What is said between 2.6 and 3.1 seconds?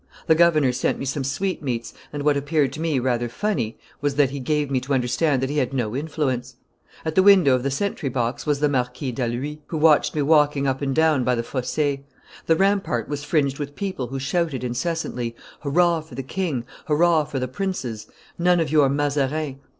to me